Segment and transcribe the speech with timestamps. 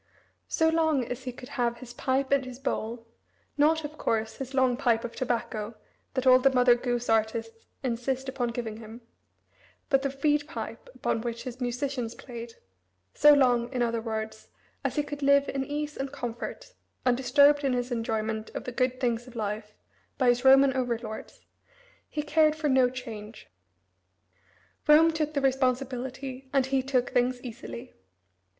[0.47, 3.05] So long as he could have "his pipe and his bowl"
[3.55, 5.75] not, of course, his long pipe of tobacco
[6.15, 9.01] that all the Mother Goose artists insist upon giving him
[9.89, 12.55] but the reed pipe upon which his musicians played
[13.13, 14.47] so long, in other words,
[14.83, 16.73] as he could live in ease and comfort,
[17.05, 19.75] undisturbed in his enjoyment of the good things of life
[20.17, 21.41] by his Roman over lords,
[22.09, 23.51] he cared for no change.
[24.87, 27.93] Rome took the responsibility and he took things easily.